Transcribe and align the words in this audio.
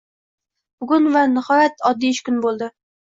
Bugun 0.83 1.05
va 1.15 1.23
nihoyat 1.33 1.85
oddiy 1.91 2.15
ish 2.17 2.23
kuni 2.31 2.43
bo`ldi 2.47 2.71